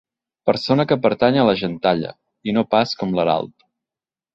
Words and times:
Persona 0.49 0.85
que 0.93 0.97
pertany 1.03 1.39
a 1.41 1.45
la 1.51 1.55
gentalla, 1.61 2.17
i 2.51 2.59
no 2.59 2.67
pas 2.77 2.99
com 3.05 3.19
l'herald. 3.19 3.59